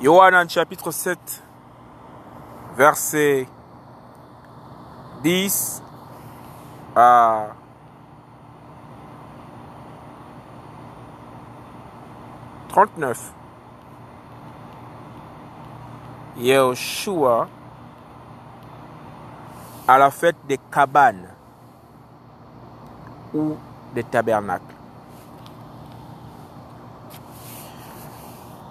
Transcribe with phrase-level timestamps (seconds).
[0.00, 1.18] Yohanan chapitre 7,
[2.76, 3.46] verset
[5.22, 5.82] 10
[6.96, 7.46] à
[12.68, 13.32] 39.
[16.38, 17.46] Yeshua
[19.86, 21.28] à la fête des cabanes
[23.32, 23.56] ou
[23.94, 24.74] des tabernacles.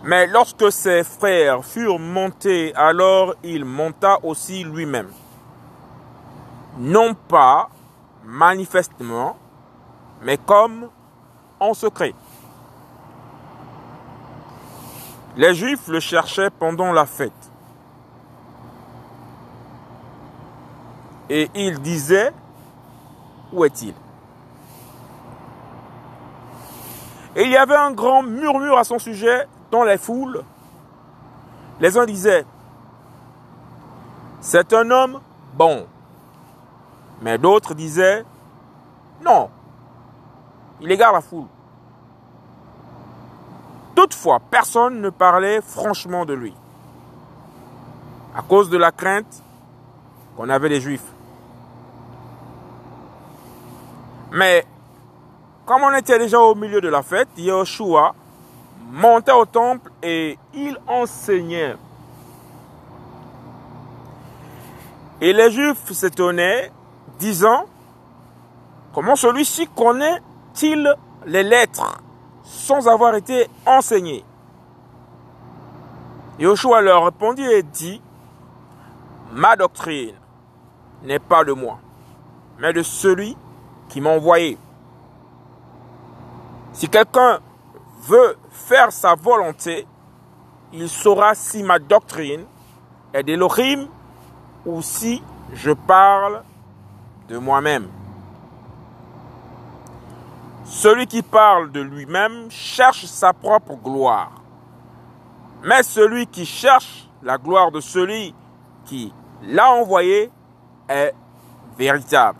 [0.03, 5.09] Mais lorsque ses frères furent montés, alors il monta aussi lui-même.
[6.77, 7.69] Non pas
[8.25, 9.37] manifestement,
[10.21, 10.89] mais comme
[11.59, 12.13] en secret.
[15.37, 17.31] Les Juifs le cherchaient pendant la fête.
[21.29, 22.33] Et ils disaient,
[23.53, 23.93] où est-il?
[27.35, 30.43] Et il y avait un grand murmure à son sujet dans les foules.
[31.79, 32.45] Les uns disaient,
[34.39, 35.19] c'est un homme
[35.55, 35.87] bon.
[37.23, 38.23] Mais d'autres disaient,
[39.25, 39.49] non,
[40.79, 41.47] il égare la foule.
[43.95, 46.53] Toutefois, personne ne parlait franchement de lui,
[48.35, 49.41] à cause de la crainte
[50.37, 51.11] qu'on avait des Juifs.
[54.31, 54.67] Mais
[55.65, 58.13] comme on était déjà au milieu de la fête, Yeshua
[58.93, 61.75] montait au temple et il enseignait.
[65.19, 66.71] Et les Juifs s'étonnaient,
[67.17, 67.65] disant,
[68.93, 71.99] comment celui-ci connaît-il les lettres
[72.43, 74.23] sans avoir été enseigné?
[76.37, 77.99] Yeshua leur répondit et dit,
[79.31, 80.13] ma doctrine
[81.01, 81.79] n'est pas de moi,
[82.59, 83.35] mais de celui
[83.89, 84.59] qui m'a envoyé.
[86.73, 87.39] Si quelqu'un
[88.07, 89.87] veut faire sa volonté,
[90.71, 92.45] il saura si ma doctrine
[93.13, 93.87] est d'Elohim
[94.65, 95.21] ou si
[95.53, 96.43] je parle
[97.27, 97.87] de moi-même.
[100.65, 104.31] Celui qui parle de lui-même cherche sa propre gloire.
[105.63, 108.33] Mais celui qui cherche la gloire de celui
[108.85, 109.13] qui
[109.43, 110.31] l'a envoyé
[110.89, 111.13] est
[111.77, 112.39] véritable.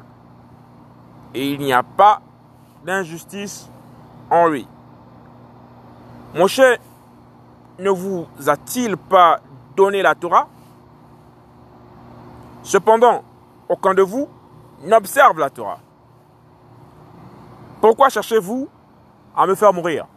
[1.34, 2.22] Et il n'y a pas
[2.86, 3.70] d'injustice
[4.30, 4.68] en lui.
[6.34, 6.62] Moshe
[7.78, 9.40] ne vous a-t-il pas
[9.76, 10.48] donné la Torah?
[12.64, 13.24] Cependant,
[13.70, 14.28] aucun de vous
[14.84, 15.80] n'observe la Torah.
[17.82, 18.68] Pourquoi cherchez-vous
[19.36, 20.08] à me faire mourir?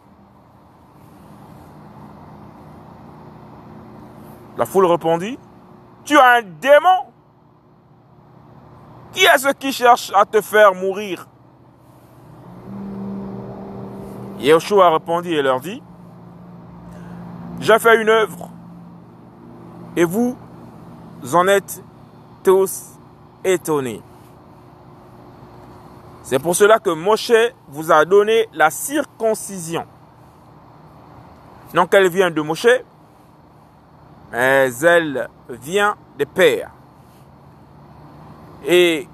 [4.57, 5.37] La foule répondit,
[6.03, 7.11] tu as un démon.
[9.11, 11.27] Qui est-ce qui cherche à te faire mourir?
[14.39, 15.83] Yeshua répondit et leur dit,
[17.59, 18.49] j'ai fait une œuvre
[19.95, 20.37] et vous
[21.33, 21.81] en êtes
[22.43, 22.93] tous
[23.43, 24.01] étonnés.
[26.23, 27.31] C'est pour cela que Moshe
[27.69, 29.85] vous a donné la circoncision.
[31.73, 32.67] Non qu'elle vient de Moshe,
[34.31, 36.71] mais elle vient des pères.
[38.65, 39.07] Et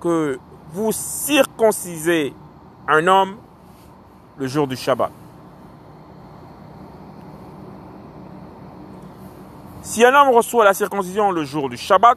[0.00, 0.38] que
[0.72, 2.34] vous circoncisez
[2.88, 3.36] un homme
[4.38, 5.10] le jour du Shabbat.
[9.84, 12.16] Si un homme reçoit la circoncision le jour du Shabbat,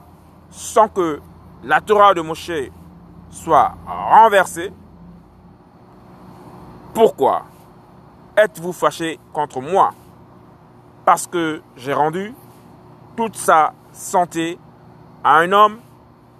[0.49, 1.19] sans que
[1.65, 2.71] la Torah de Moshe
[3.29, 4.71] soit renversée,
[6.93, 7.43] pourquoi
[8.37, 9.91] êtes-vous fâché contre moi?
[11.03, 12.33] Parce que j'ai rendu
[13.17, 14.57] toute sa santé
[15.21, 15.79] à un homme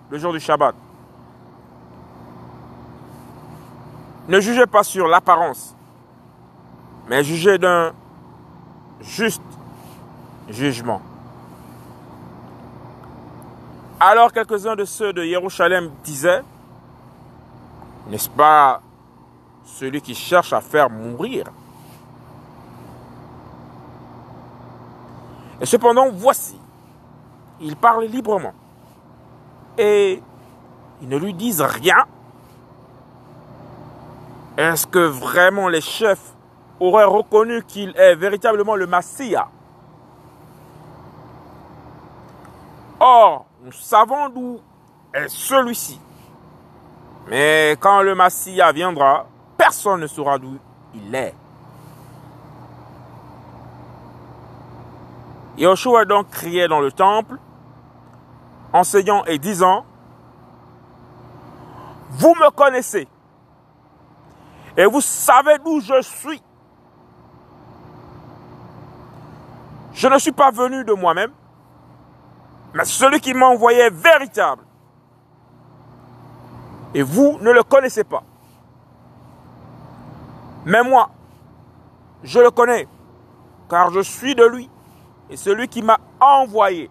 [0.09, 0.75] le jour du Shabbat.
[4.29, 5.75] Ne jugez pas sur l'apparence,
[7.09, 7.91] mais jugez d'un
[9.01, 9.43] juste
[10.47, 11.01] jugement.
[13.99, 16.43] Alors quelques-uns de ceux de Jérusalem disaient,
[18.09, 18.81] n'est-ce pas
[19.65, 21.45] celui qui cherche à faire mourir?
[25.59, 26.59] Et cependant, voici,
[27.59, 28.53] il parle librement.
[29.79, 30.21] Et
[31.01, 32.05] ils ne lui disent rien.
[34.57, 36.33] Est-ce que vraiment les chefs
[36.79, 39.47] auraient reconnu qu'il est véritablement le Messia
[42.99, 44.61] Or, nous savons d'où
[45.13, 45.99] est celui-ci.
[47.27, 49.27] Mais quand le Messia viendra,
[49.57, 50.57] personne ne saura d'où
[50.95, 51.35] il est.
[55.57, 57.35] Yoshua donc criait dans le temple,
[58.71, 59.85] enseignant et disant,
[62.11, 63.05] Vous me connaissez,
[64.77, 66.41] et vous savez d'où je suis.
[69.93, 71.31] Je ne suis pas venu de moi-même,
[72.73, 74.63] mais celui qui m'a envoyé est véritable.
[76.93, 78.23] Et vous ne le connaissez pas.
[80.65, 81.09] Mais moi,
[82.23, 82.87] je le connais,
[83.69, 84.69] car je suis de lui
[85.29, 86.89] et celui qui m'a envoyé.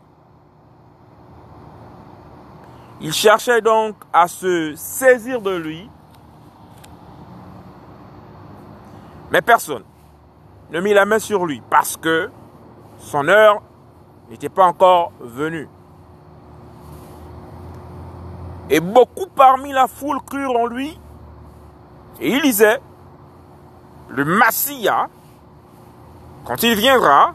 [3.00, 5.90] Il cherchait donc à se saisir de lui,
[9.30, 9.84] mais personne
[10.70, 12.30] ne mit la main sur lui parce que
[12.98, 13.62] son heure
[14.30, 15.68] n'était pas encore venue.
[18.68, 20.98] Et beaucoup parmi la foule crurent en lui
[22.20, 22.80] et il disait,
[24.08, 25.08] le Massia,
[26.44, 27.34] quand il viendra,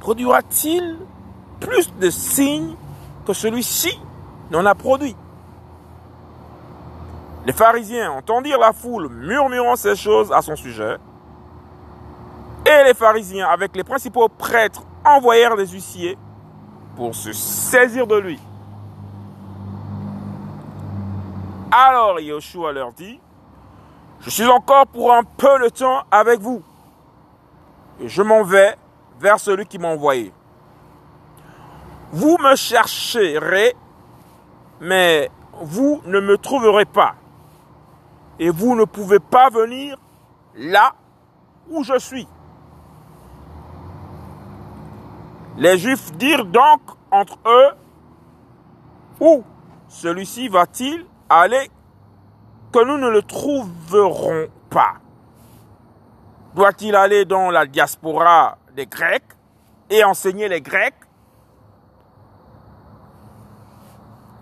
[0.00, 0.98] produira-t-il
[1.60, 2.76] plus de signes
[3.26, 3.98] que celui-ci
[4.50, 5.16] n'en a produit?
[7.46, 10.96] Les pharisiens entendirent la foule murmurant ces choses à son sujet.
[12.66, 16.18] Et les pharisiens, avec les principaux prêtres, envoyèrent des huissiers
[16.96, 18.40] pour se saisir de lui.
[21.70, 23.18] Alors Yoshua leur dit,
[24.20, 26.62] je suis encore pour un peu de temps avec vous.
[28.00, 28.76] Et je m'en vais
[29.18, 30.32] vers celui qui m'a envoyé.
[32.12, 33.74] Vous me chercherez,
[34.80, 35.30] mais
[35.62, 37.14] vous ne me trouverez pas.
[38.38, 39.96] Et vous ne pouvez pas venir
[40.54, 40.94] là
[41.70, 42.28] où je suis.
[45.56, 47.70] Les Juifs dirent donc entre eux,
[49.20, 49.44] où
[49.88, 51.70] celui-ci va-t-il aller
[52.72, 54.94] que nous ne le trouverons pas?
[56.54, 59.24] Doit-il aller dans la diaspora des Grecs
[59.90, 60.94] et enseigner les Grecs?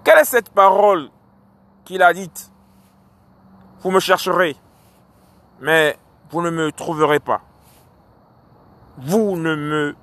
[0.05, 1.11] Quelle est cette parole
[1.85, 2.51] qu'il a dite?
[3.81, 4.57] Vous me chercherez,
[5.61, 5.97] mais
[6.31, 7.43] vous ne me trouverez pas.
[8.99, 9.97] Vous ne me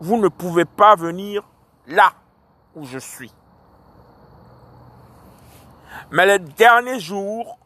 [0.00, 1.42] vous ne pouvez pas venir
[1.86, 2.12] là
[2.74, 3.32] où je suis.
[6.10, 7.58] Mais le dernier jour,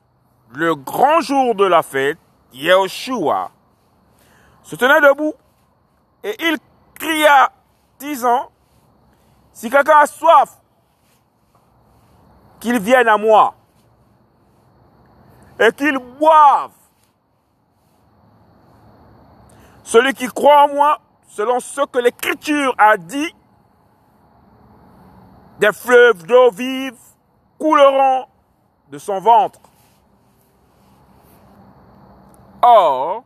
[0.50, 2.18] le grand jour de la fête,
[2.52, 3.50] Yeshua
[4.62, 5.34] se tenait debout
[6.24, 6.56] et il
[6.94, 7.52] cria,
[7.98, 8.50] disant,
[9.52, 10.58] si quelqu'un a soif,
[12.60, 13.54] qu'il vienne à moi
[15.58, 16.70] et qu'il boive.
[19.82, 21.00] Celui qui croit en moi,
[21.32, 23.34] selon ce que l'Écriture a dit,
[25.58, 26.98] des fleuves d'eau vive
[27.58, 28.26] couleront
[28.90, 29.60] de son ventre.
[32.60, 33.24] Or,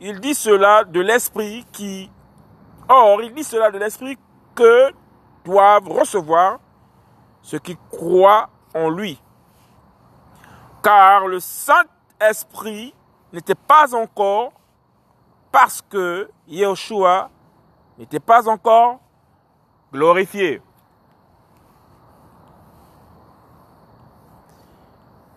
[0.00, 2.10] il dit cela de l'esprit qui,
[2.88, 4.18] or, il dit cela de l'esprit
[4.56, 4.92] que
[5.44, 6.58] doivent recevoir
[7.40, 9.22] ceux qui croient en lui.
[10.82, 12.92] Car le Saint-Esprit
[13.32, 14.52] n'était pas encore
[15.52, 17.30] parce que Yeshua
[17.98, 18.98] n'était pas encore
[19.92, 20.62] glorifié.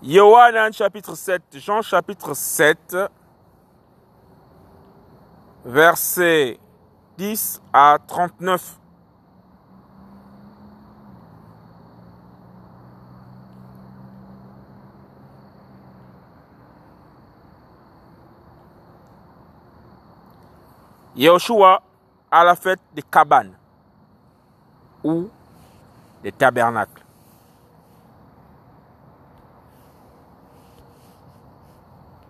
[0.02, 2.98] Yohanan chapitre 7, Jean chapitre 7,
[5.66, 6.60] versets
[7.18, 8.80] 10 à 39.
[21.16, 21.82] Yeshua
[22.30, 23.54] à la fête des cabanes
[25.04, 25.30] ou
[26.22, 27.05] des tabernacles.